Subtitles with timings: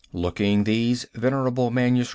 [0.13, 2.09] ]Looking these venerable MSS.